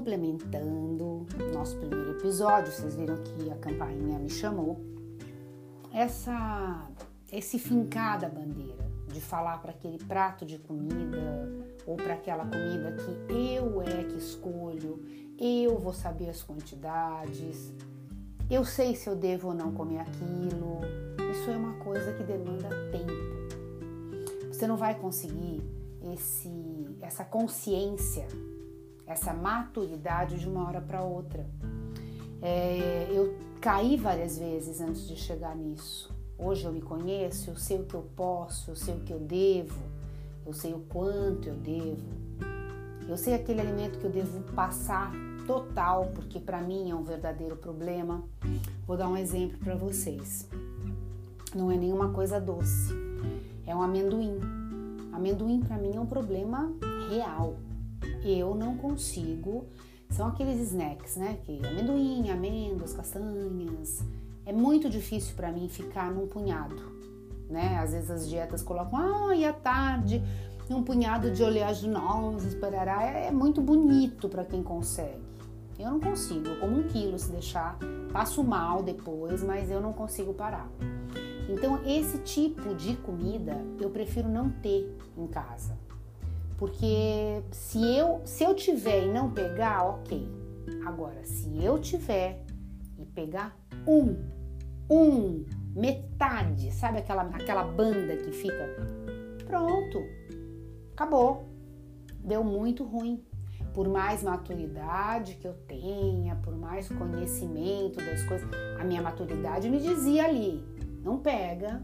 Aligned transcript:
complementando 0.00 1.26
nosso 1.52 1.76
primeiro 1.76 2.12
episódio, 2.12 2.72
vocês 2.72 2.94
viram 2.94 3.16
que 3.18 3.50
a 3.50 3.56
campainha 3.56 4.18
me 4.18 4.30
chamou, 4.30 4.80
essa, 5.92 6.88
esse 7.30 7.58
fincar 7.58 8.18
da 8.18 8.28
bandeira, 8.28 8.82
de 9.08 9.20
falar 9.20 9.60
para 9.60 9.72
aquele 9.72 9.98
prato 9.98 10.46
de 10.46 10.58
comida 10.58 11.46
ou 11.86 11.96
para 11.96 12.14
aquela 12.14 12.46
comida 12.46 12.92
que 12.92 13.32
eu 13.34 13.82
é 13.82 14.04
que 14.04 14.16
escolho, 14.16 15.04
eu 15.38 15.78
vou 15.78 15.92
saber 15.92 16.30
as 16.30 16.42
quantidades, 16.42 17.74
eu 18.50 18.64
sei 18.64 18.96
se 18.96 19.06
eu 19.06 19.14
devo 19.14 19.48
ou 19.48 19.54
não 19.54 19.72
comer 19.72 19.98
aquilo. 19.98 20.80
Isso 21.30 21.50
é 21.50 21.56
uma 21.56 21.74
coisa 21.74 22.12
que 22.14 22.22
demanda 22.22 22.68
tempo. 22.90 24.48
Você 24.50 24.66
não 24.66 24.76
vai 24.76 24.94
conseguir 24.94 25.62
esse, 26.12 26.96
essa 27.02 27.24
consciência, 27.24 28.26
essa 29.10 29.34
maturidade 29.34 30.38
de 30.38 30.48
uma 30.48 30.66
hora 30.68 30.80
para 30.80 31.02
outra. 31.02 31.44
É, 32.40 33.08
eu 33.10 33.36
caí 33.60 33.96
várias 33.96 34.38
vezes 34.38 34.80
antes 34.80 35.06
de 35.08 35.16
chegar 35.16 35.54
nisso. 35.56 36.14
Hoje 36.38 36.64
eu 36.64 36.72
me 36.72 36.80
conheço, 36.80 37.50
eu 37.50 37.56
sei 37.56 37.80
o 37.80 37.84
que 37.84 37.94
eu 37.94 38.08
posso, 38.14 38.70
eu 38.70 38.76
sei 38.76 38.94
o 38.94 39.00
que 39.00 39.12
eu 39.12 39.18
devo, 39.18 39.80
eu 40.46 40.52
sei 40.52 40.72
o 40.72 40.78
quanto 40.88 41.48
eu 41.48 41.56
devo. 41.56 42.08
Eu 43.08 43.16
sei 43.16 43.34
aquele 43.34 43.60
alimento 43.60 43.98
que 43.98 44.04
eu 44.04 44.10
devo 44.10 44.40
passar 44.52 45.10
total, 45.44 46.12
porque 46.14 46.38
para 46.38 46.60
mim 46.60 46.88
é 46.88 46.94
um 46.94 47.02
verdadeiro 47.02 47.56
problema. 47.56 48.22
Vou 48.86 48.96
dar 48.96 49.08
um 49.08 49.16
exemplo 49.16 49.58
para 49.58 49.74
vocês. 49.74 50.48
Não 51.52 51.68
é 51.72 51.76
nenhuma 51.76 52.10
coisa 52.10 52.40
doce. 52.40 52.94
É 53.66 53.74
um 53.74 53.82
amendoim. 53.82 54.38
Amendoim 55.12 55.60
para 55.60 55.76
mim 55.76 55.96
é 55.96 56.00
um 56.00 56.06
problema 56.06 56.72
real. 57.10 57.56
Eu 58.24 58.54
não 58.54 58.76
consigo. 58.76 59.66
São 60.10 60.28
aqueles 60.28 60.60
snacks, 60.60 61.16
né? 61.16 61.38
Que 61.44 61.60
amendoim, 61.64 62.30
amêndoas, 62.30 62.92
castanhas. 62.92 64.04
É 64.44 64.52
muito 64.52 64.90
difícil 64.90 65.34
para 65.36 65.52
mim 65.52 65.68
ficar 65.68 66.10
num 66.10 66.26
punhado, 66.26 66.82
né? 67.48 67.78
Às 67.78 67.92
vezes 67.92 68.10
as 68.10 68.28
dietas 68.28 68.62
colocam, 68.62 68.98
ah, 68.98 69.34
e 69.34 69.44
à 69.44 69.52
tarde 69.52 70.22
um 70.74 70.84
punhado 70.84 71.30
de 71.30 71.88
nozes, 71.88 72.54
parará. 72.54 73.02
É 73.02 73.30
muito 73.30 73.60
bonito 73.60 74.28
para 74.28 74.44
quem 74.44 74.62
consegue. 74.62 75.20
Eu 75.78 75.90
não 75.90 76.00
consigo, 76.00 76.46
eu 76.46 76.60
como 76.60 76.78
um 76.78 76.82
quilo 76.84 77.18
se 77.18 77.30
deixar, 77.30 77.78
passo 78.12 78.44
mal 78.44 78.82
depois, 78.82 79.42
mas 79.42 79.70
eu 79.70 79.80
não 79.80 79.92
consigo 79.92 80.34
parar. 80.34 80.70
Então, 81.48 81.80
esse 81.84 82.18
tipo 82.18 82.74
de 82.74 82.96
comida 82.96 83.56
eu 83.80 83.90
prefiro 83.90 84.28
não 84.28 84.50
ter 84.50 84.96
em 85.16 85.26
casa. 85.26 85.76
Porque 86.60 87.42
se 87.50 87.82
eu, 87.96 88.20
se 88.26 88.44
eu 88.44 88.54
tiver 88.54 89.06
e 89.06 89.10
não 89.10 89.30
pegar, 89.30 89.82
ok. 89.82 90.28
Agora, 90.84 91.24
se 91.24 91.64
eu 91.64 91.78
tiver 91.78 92.44
e 92.98 93.06
pegar 93.06 93.56
um, 93.88 94.14
um, 94.90 95.46
metade, 95.74 96.70
sabe 96.70 96.98
aquela, 96.98 97.22
aquela 97.22 97.64
banda 97.64 98.14
que 98.14 98.30
fica? 98.30 98.76
Pronto, 99.46 100.04
acabou. 100.92 101.48
Deu 102.22 102.44
muito 102.44 102.84
ruim 102.84 103.24
por 103.72 103.88
mais 103.88 104.22
maturidade 104.22 105.36
que 105.36 105.46
eu 105.46 105.54
tenha, 105.66 106.36
por 106.36 106.54
mais 106.54 106.90
conhecimento 106.90 107.96
das 108.04 108.22
coisas, 108.24 108.46
a 108.78 108.84
minha 108.84 109.00
maturidade 109.00 109.70
me 109.70 109.80
dizia 109.80 110.26
ali: 110.26 110.62
não 111.02 111.20
pega, 111.20 111.82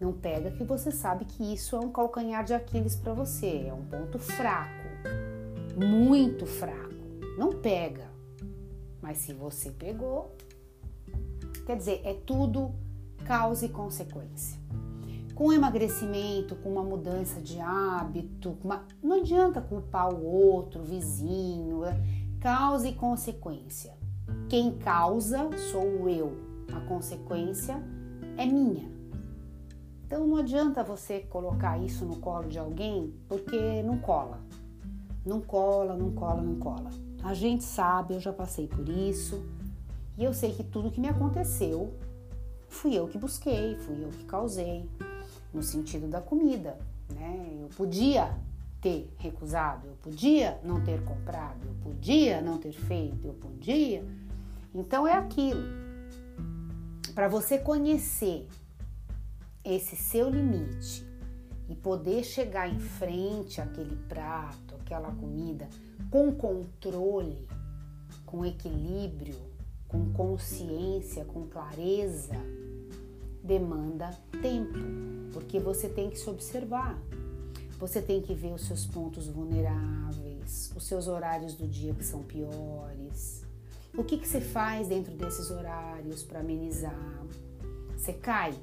não 0.00 0.12
pega 0.12 0.50
que 0.50 0.64
você 0.64 0.90
sabe 0.90 1.24
que 1.24 1.52
isso 1.52 1.76
é 1.76 1.78
um 1.78 1.90
calcanhar 1.90 2.44
de 2.44 2.54
Aquiles 2.54 2.96
para 2.96 3.12
você, 3.12 3.66
é 3.68 3.72
um 3.72 3.84
ponto 3.84 4.18
fraco, 4.18 4.88
muito 5.76 6.46
fraco. 6.46 6.90
Não 7.36 7.52
pega. 7.52 8.08
Mas 9.00 9.18
se 9.18 9.32
você 9.32 9.70
pegou, 9.70 10.34
quer 11.66 11.76
dizer, 11.76 12.00
é 12.04 12.14
tudo 12.14 12.74
causa 13.24 13.66
e 13.66 13.68
consequência 13.68 14.60
com 15.40 15.54
emagrecimento, 15.54 16.54
com 16.56 16.70
uma 16.70 16.84
mudança 16.84 17.40
de 17.40 17.58
hábito, 17.58 18.58
uma... 18.62 18.84
não 19.02 19.20
adianta 19.20 19.58
culpar 19.58 20.12
o 20.12 20.22
outro, 20.22 20.82
o 20.82 20.84
vizinho, 20.84 21.82
é 21.82 21.98
causa 22.38 22.86
e 22.86 22.92
consequência. 22.92 23.94
Quem 24.50 24.76
causa 24.76 25.48
sou 25.72 26.10
eu, 26.10 26.36
a 26.70 26.80
consequência 26.80 27.82
é 28.36 28.44
minha. 28.44 28.99
Então 30.10 30.26
não 30.26 30.38
adianta 30.38 30.82
você 30.82 31.20
colocar 31.20 31.78
isso 31.78 32.04
no 32.04 32.16
colo 32.16 32.48
de 32.48 32.58
alguém, 32.58 33.14
porque 33.28 33.80
não 33.84 33.96
cola. 33.96 34.40
Não 35.24 35.40
cola, 35.40 35.96
não 35.96 36.10
cola, 36.10 36.42
não 36.42 36.56
cola. 36.56 36.90
A 37.22 37.32
gente 37.32 37.62
sabe, 37.62 38.14
eu 38.14 38.20
já 38.20 38.32
passei 38.32 38.66
por 38.66 38.88
isso, 38.88 39.40
e 40.18 40.24
eu 40.24 40.34
sei 40.34 40.52
que 40.52 40.64
tudo 40.64 40.90
que 40.90 41.00
me 41.00 41.08
aconteceu 41.08 41.94
fui 42.66 42.98
eu 42.98 43.06
que 43.06 43.18
busquei, 43.18 43.76
fui 43.76 44.02
eu 44.02 44.08
que 44.08 44.24
causei 44.24 44.90
no 45.54 45.62
sentido 45.62 46.08
da 46.08 46.20
comida, 46.20 46.76
né? 47.14 47.58
Eu 47.60 47.68
podia 47.68 48.36
ter 48.80 49.08
recusado, 49.16 49.86
eu 49.86 49.94
podia 50.02 50.58
não 50.64 50.82
ter 50.82 51.04
comprado, 51.04 51.60
eu 51.64 51.74
podia 51.84 52.40
não 52.40 52.58
ter 52.58 52.72
feito, 52.72 53.28
eu 53.28 53.34
podia. 53.34 54.04
Então 54.74 55.06
é 55.06 55.12
aquilo. 55.12 55.62
Para 57.14 57.28
você 57.28 57.58
conhecer 57.58 58.48
esse 59.64 59.96
seu 59.96 60.30
limite 60.30 61.06
e 61.68 61.74
poder 61.74 62.24
chegar 62.24 62.68
em 62.68 62.78
frente 62.78 63.60
àquele 63.60 63.96
prato, 64.08 64.74
aquela 64.76 65.12
comida 65.12 65.68
com 66.10 66.32
controle, 66.32 67.46
com 68.26 68.44
equilíbrio, 68.44 69.36
com 69.86 70.12
consciência, 70.12 71.24
com 71.24 71.46
clareza, 71.46 72.36
demanda 73.42 74.10
tempo, 74.42 74.78
porque 75.32 75.58
você 75.58 75.88
tem 75.88 76.10
que 76.10 76.18
se 76.18 76.28
observar. 76.28 76.98
Você 77.78 78.02
tem 78.02 78.20
que 78.20 78.34
ver 78.34 78.52
os 78.52 78.66
seus 78.66 78.84
pontos 78.84 79.26
vulneráveis, 79.26 80.70
os 80.76 80.86
seus 80.86 81.08
horários 81.08 81.54
do 81.54 81.66
dia 81.66 81.94
que 81.94 82.04
são 82.04 82.22
piores. 82.22 83.42
O 83.96 84.04
que, 84.04 84.18
que 84.18 84.28
você 84.28 84.40
faz 84.40 84.88
dentro 84.88 85.14
desses 85.16 85.50
horários 85.50 86.22
para 86.22 86.40
amenizar? 86.40 87.26
Você 87.96 88.12
cai? 88.12 88.54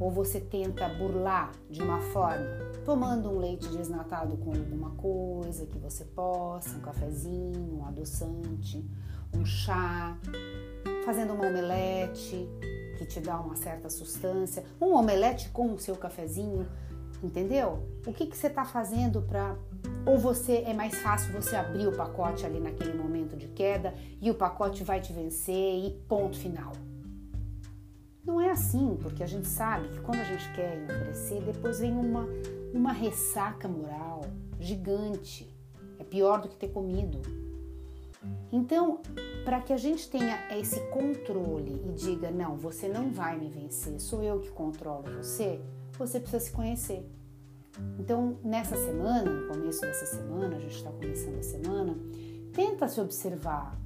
Ou 0.00 0.10
você 0.10 0.40
tenta 0.40 0.88
burlar 0.88 1.52
de 1.70 1.82
uma 1.82 2.00
forma, 2.00 2.46
tomando 2.84 3.30
um 3.30 3.38
leite 3.38 3.68
desnatado 3.68 4.36
com 4.36 4.50
alguma 4.50 4.90
coisa 4.90 5.66
que 5.66 5.78
você 5.78 6.04
possa, 6.04 6.76
um 6.76 6.80
cafezinho, 6.80 7.78
um 7.78 7.86
adoçante, 7.86 8.84
um 9.34 9.44
chá, 9.44 10.16
fazendo 11.04 11.34
uma 11.34 11.46
omelete, 11.46 12.48
que 12.96 13.04
te 13.04 13.20
dá 13.20 13.38
uma 13.38 13.56
certa 13.56 13.88
sustância, 13.90 14.64
um 14.80 14.94
omelete 14.94 15.48
com 15.50 15.72
o 15.72 15.78
seu 15.78 15.96
cafezinho, 15.96 16.66
entendeu? 17.22 17.86
O 18.06 18.12
que, 18.12 18.26
que 18.26 18.36
você 18.36 18.46
está 18.46 18.64
fazendo 18.64 19.22
para. 19.22 19.56
Ou 20.06 20.18
você 20.18 20.64
é 20.66 20.74
mais 20.74 20.94
fácil 21.00 21.32
você 21.32 21.56
abrir 21.56 21.86
o 21.86 21.92
pacote 21.92 22.44
ali 22.44 22.60
naquele 22.60 22.92
momento 22.92 23.36
de 23.36 23.48
queda 23.48 23.94
e 24.20 24.30
o 24.30 24.34
pacote 24.34 24.84
vai 24.84 25.00
te 25.00 25.12
vencer 25.12 25.86
e 25.86 25.90
ponto 26.06 26.36
final. 26.36 26.72
Não 28.26 28.40
é 28.40 28.50
assim, 28.50 28.96
porque 29.00 29.22
a 29.22 29.26
gente 29.26 29.46
sabe 29.46 29.88
que 29.88 30.00
quando 30.00 30.20
a 30.20 30.24
gente 30.24 30.50
quer 30.54 30.78
emagrecer, 30.78 31.42
depois 31.42 31.80
vem 31.80 31.92
uma, 31.92 32.26
uma 32.72 32.92
ressaca 32.92 33.68
moral 33.68 34.22
gigante. 34.58 35.54
É 35.98 36.04
pior 36.04 36.40
do 36.40 36.48
que 36.48 36.56
ter 36.56 36.68
comido. 36.68 37.20
Então, 38.50 39.00
para 39.44 39.60
que 39.60 39.72
a 39.72 39.76
gente 39.76 40.08
tenha 40.08 40.38
esse 40.56 40.80
controle 40.88 41.82
e 41.86 41.92
diga: 41.92 42.30
não, 42.30 42.56
você 42.56 42.88
não 42.88 43.12
vai 43.12 43.38
me 43.38 43.50
vencer, 43.50 44.00
sou 44.00 44.22
eu 44.22 44.40
que 44.40 44.50
controlo 44.50 45.04
você, 45.16 45.60
você 45.98 46.18
precisa 46.18 46.40
se 46.40 46.50
conhecer. 46.50 47.06
Então, 47.98 48.38
nessa 48.42 48.76
semana, 48.76 49.30
no 49.30 49.48
começo 49.52 49.80
dessa 49.80 50.06
semana, 50.06 50.56
a 50.56 50.60
gente 50.60 50.76
está 50.76 50.90
começando 50.90 51.38
a 51.38 51.42
semana, 51.42 51.96
tenta 52.52 52.88
se 52.88 53.00
observar, 53.00 53.76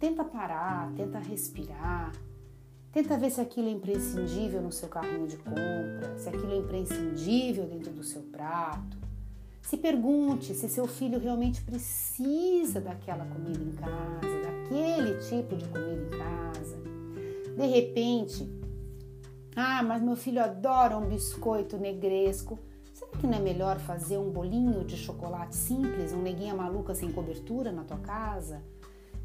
tenta 0.00 0.24
parar, 0.24 0.90
tenta 0.96 1.18
respirar, 1.18 2.12
tenta 2.94 3.18
ver 3.18 3.28
se 3.30 3.40
aquilo 3.40 3.66
é 3.66 3.72
imprescindível 3.72 4.62
no 4.62 4.70
seu 4.70 4.88
carrinho 4.88 5.26
de 5.26 5.36
compra, 5.36 6.16
se 6.16 6.28
aquilo 6.28 6.52
é 6.52 6.58
imprescindível 6.58 7.66
dentro 7.66 7.92
do 7.92 8.04
seu 8.04 8.22
prato. 8.22 8.96
Se 9.60 9.76
pergunte 9.76 10.54
se 10.54 10.68
seu 10.68 10.86
filho 10.86 11.18
realmente 11.18 11.60
precisa 11.62 12.80
daquela 12.80 13.26
comida 13.26 13.60
em 13.60 13.72
casa, 13.72 14.42
daquele 14.44 15.18
tipo 15.28 15.56
de 15.56 15.64
comida 15.64 16.06
em 16.06 16.18
casa. 16.18 16.76
De 17.56 17.66
repente, 17.66 18.48
ah, 19.56 19.82
mas 19.82 20.00
meu 20.00 20.14
filho 20.14 20.40
adora 20.40 20.96
um 20.96 21.08
biscoito 21.08 21.76
negresco. 21.76 22.60
Será 22.92 23.10
que 23.10 23.26
não 23.26 23.38
é 23.38 23.40
melhor 23.40 23.80
fazer 23.80 24.18
um 24.18 24.30
bolinho 24.30 24.84
de 24.84 24.96
chocolate 24.96 25.56
simples, 25.56 26.12
um 26.12 26.22
neguinha 26.22 26.54
maluca 26.54 26.94
sem 26.94 27.10
cobertura 27.10 27.72
na 27.72 27.82
tua 27.82 27.98
casa? 27.98 28.62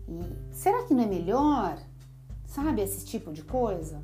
E 0.07 0.19
será 0.51 0.83
que 0.86 0.94
não 0.95 1.04
é 1.04 1.07
melhor, 1.07 1.77
sabe, 2.50 2.81
esse 2.81 3.06
tipo 3.06 3.31
de 3.31 3.44
coisa? 3.44 4.04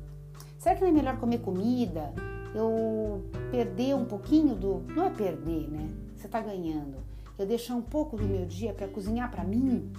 Será 0.58 0.74
que 0.74 0.80
não 0.80 0.88
é 0.88 0.92
melhor 0.92 1.18
comer 1.18 1.38
comida? 1.38 2.12
Eu 2.54 3.22
perder 3.50 3.94
um 3.94 4.06
pouquinho 4.06 4.54
do. 4.54 4.82
Não 4.94 5.04
é 5.04 5.10
perder, 5.10 5.70
né? 5.70 5.88
Você 6.16 6.26
está 6.26 6.40
ganhando. 6.40 6.96
Eu 7.38 7.46
deixar 7.46 7.74
um 7.74 7.82
pouco 7.82 8.16
do 8.16 8.24
meu 8.24 8.46
dia 8.46 8.72
para 8.72 8.88
cozinhar 8.88 9.30
para 9.30 9.44
mim? 9.44 9.92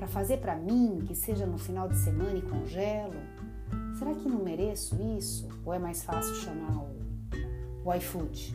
para 0.00 0.08
fazer 0.08 0.38
para 0.38 0.56
mim, 0.56 1.04
que 1.06 1.14
seja 1.14 1.44
no 1.44 1.58
final 1.58 1.86
de 1.86 1.96
semana 1.98 2.34
e 2.34 2.40
congelo? 2.40 3.20
Será 3.98 4.14
que 4.14 4.26
não 4.26 4.42
mereço 4.42 4.96
isso? 5.18 5.46
Ou 5.62 5.74
é 5.74 5.78
mais 5.78 6.02
fácil 6.02 6.34
chamar 6.36 6.74
o, 6.74 6.88
o 7.84 7.94
iFood? 7.94 8.54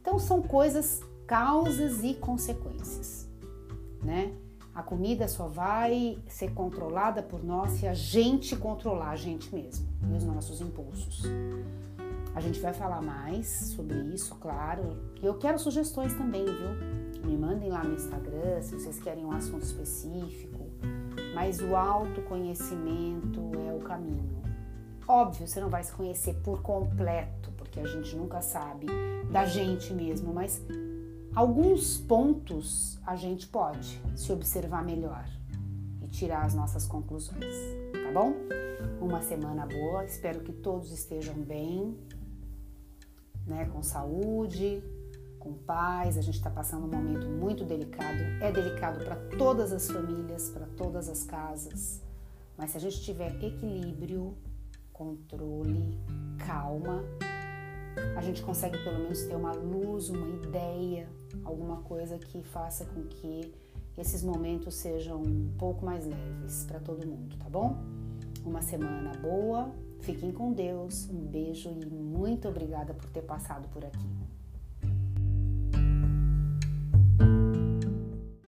Então 0.00 0.18
são 0.18 0.40
coisas, 0.40 1.02
causas 1.26 2.02
e 2.02 2.14
consequências, 2.14 3.28
né? 4.02 4.32
A 4.74 4.82
comida 4.82 5.28
só 5.28 5.48
vai 5.48 6.18
ser 6.26 6.52
controlada 6.52 7.22
por 7.22 7.44
nós 7.44 7.72
se 7.72 7.86
a 7.86 7.92
gente 7.92 8.56
controlar 8.56 9.10
a 9.10 9.16
gente 9.16 9.54
mesmo 9.54 9.86
e 10.10 10.16
os 10.16 10.24
nossos 10.24 10.62
impulsos. 10.62 11.22
A 12.34 12.40
gente 12.40 12.58
vai 12.58 12.72
falar 12.72 13.02
mais 13.02 13.46
sobre 13.76 13.98
isso, 14.14 14.34
claro. 14.36 14.96
E 15.22 15.26
eu 15.26 15.34
quero 15.34 15.58
sugestões 15.58 16.14
também, 16.14 16.46
viu? 16.46 17.22
Me 17.26 17.36
mandem 17.36 17.68
lá 17.68 17.84
no 17.84 17.94
Instagram 17.94 18.62
se 18.62 18.74
vocês 18.74 18.98
querem 18.98 19.26
um 19.26 19.32
assunto 19.32 19.62
específico. 19.62 20.58
Mas 21.34 21.60
o 21.60 21.76
autoconhecimento 21.76 23.52
é 23.68 23.74
o 23.74 23.80
caminho. 23.80 24.42
Óbvio, 25.06 25.46
você 25.46 25.60
não 25.60 25.68
vai 25.68 25.84
se 25.84 25.92
conhecer 25.92 26.34
por 26.36 26.62
completo, 26.62 27.52
porque 27.58 27.78
a 27.78 27.86
gente 27.86 28.16
nunca 28.16 28.40
sabe 28.40 28.86
da 29.30 29.44
gente 29.44 29.92
mesmo, 29.92 30.32
mas 30.32 30.62
alguns 31.34 31.98
pontos 31.98 32.98
a 33.06 33.16
gente 33.16 33.46
pode 33.46 34.00
se 34.14 34.32
observar 34.32 34.84
melhor 34.84 35.24
e 36.02 36.08
tirar 36.08 36.44
as 36.44 36.54
nossas 36.54 36.86
conclusões, 36.86 37.54
tá 37.92 38.12
bom? 38.12 38.34
Uma 39.00 39.22
semana 39.22 39.66
boa, 39.66 40.04
espero 40.04 40.40
que 40.40 40.52
todos 40.52 40.92
estejam 40.92 41.34
bem, 41.34 41.96
né, 43.46 43.64
com 43.66 43.82
saúde, 43.82 44.82
com 45.38 45.54
paz. 45.54 46.16
A 46.16 46.20
gente 46.20 46.36
está 46.36 46.50
passando 46.50 46.84
um 46.84 46.90
momento 46.90 47.26
muito 47.26 47.64
delicado. 47.64 48.20
É 48.40 48.52
delicado 48.52 49.04
para 49.04 49.16
todas 49.36 49.72
as 49.72 49.90
famílias, 49.90 50.50
para 50.50 50.66
todas 50.66 51.08
as 51.08 51.24
casas. 51.24 52.00
Mas 52.56 52.70
se 52.70 52.76
a 52.76 52.80
gente 52.80 53.02
tiver 53.02 53.34
equilíbrio, 53.42 54.36
controle, 54.92 55.98
calma, 56.46 57.02
a 58.16 58.20
gente 58.20 58.42
consegue 58.42 58.78
pelo 58.84 59.00
menos 59.00 59.22
ter 59.24 59.34
uma 59.34 59.52
luz, 59.52 60.10
uma 60.10 60.28
ideia, 60.46 61.08
alguma 61.44 61.78
coisa 61.82 62.18
que 62.18 62.42
faça 62.42 62.84
com 62.84 63.02
que 63.04 63.52
esses 63.96 64.22
momentos 64.22 64.74
sejam 64.74 65.20
um 65.20 65.52
pouco 65.58 65.84
mais 65.84 66.06
leves 66.06 66.64
para 66.64 66.80
todo 66.80 67.06
mundo, 67.06 67.36
tá 67.36 67.48
bom? 67.48 67.76
Uma 68.44 68.62
semana 68.62 69.12
boa, 69.20 69.70
fiquem 70.00 70.32
com 70.32 70.52
Deus, 70.52 71.08
um 71.10 71.26
beijo 71.26 71.68
e 71.70 71.86
muito 71.86 72.48
obrigada 72.48 72.94
por 72.94 73.08
ter 73.10 73.22
passado 73.22 73.68
por 73.68 73.84
aqui. 73.84 74.31